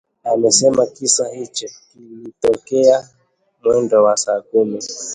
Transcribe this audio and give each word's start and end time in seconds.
amesema 0.23 0.85
kisa 0.85 1.27
hicho 1.29 1.67
kilitokea 1.93 3.09
mwendo 3.63 4.03
wa 4.03 4.17
saa 4.17 4.41
kumi 4.41 4.79